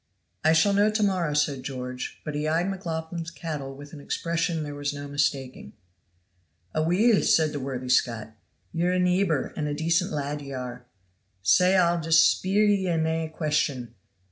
"I 0.43 0.53
shall 0.53 0.73
know 0.73 0.89
to 0.89 1.03
morrow," 1.03 1.35
said 1.35 1.61
George. 1.61 2.19
But 2.25 2.33
he 2.33 2.47
eyed 2.47 2.67
McLaughlan's 2.67 3.29
cattle 3.29 3.75
with 3.75 3.93
an 3.93 4.01
expression 4.01 4.63
there 4.63 4.73
was 4.73 4.95
no 4.95 5.07
mistaking. 5.07 5.73
"Aweel," 6.73 7.21
said 7.23 7.51
the 7.51 7.59
worthy 7.59 7.87
Scot, 7.87 8.31
"ye're 8.73 8.93
a 8.93 8.99
neebor 8.99 9.53
and 9.55 9.67
a 9.67 9.75
decent 9.75 10.11
lad 10.11 10.41
ye 10.41 10.53
are, 10.53 10.87
sae 11.43 11.77
I'll 11.77 12.01
just 12.01 12.25
speer 12.27 12.65
ye 12.65 12.87
ane 12.89 13.29
question. 13.29 13.93